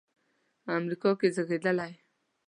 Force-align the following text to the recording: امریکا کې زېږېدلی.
امریکا 0.77 1.11
کې 1.19 1.27
زېږېدلی. 1.35 1.93